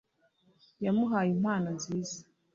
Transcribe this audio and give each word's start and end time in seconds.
yamuhaye 0.85 1.29
impano 1.37 1.67
nziza 1.77 2.17